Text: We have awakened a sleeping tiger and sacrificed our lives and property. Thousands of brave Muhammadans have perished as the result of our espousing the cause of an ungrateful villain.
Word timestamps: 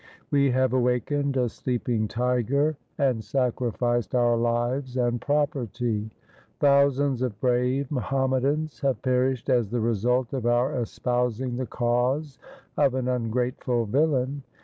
We 0.31 0.49
have 0.49 0.73
awakened 0.73 1.37
a 1.37 1.47
sleeping 1.47 2.07
tiger 2.07 2.75
and 2.97 3.23
sacrificed 3.23 4.15
our 4.15 4.35
lives 4.35 4.97
and 4.97 5.21
property. 5.21 6.09
Thousands 6.59 7.21
of 7.21 7.39
brave 7.39 7.91
Muhammadans 7.91 8.79
have 8.79 9.03
perished 9.03 9.47
as 9.47 9.69
the 9.69 9.79
result 9.79 10.33
of 10.33 10.47
our 10.47 10.73
espousing 10.81 11.57
the 11.57 11.67
cause 11.67 12.39
of 12.77 12.95
an 12.95 13.07
ungrateful 13.07 13.85
villain. 13.85 14.41